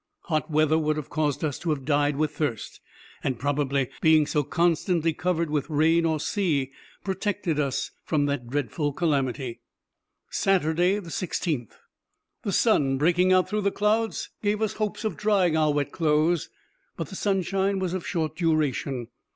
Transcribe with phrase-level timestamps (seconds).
[0.21, 2.81] Hot weather would have caused us to have died with thirst,
[3.23, 6.71] and probably being so constantly covered with rain or sea
[7.03, 9.59] protected us from that dreadful calamity.
[10.31, 15.91] Saturday, 16th.—The sun breaking out through the clouds gave us hopes of drying our wet
[15.91, 16.49] clothes;
[16.97, 19.07] but the sunshine was of short duration.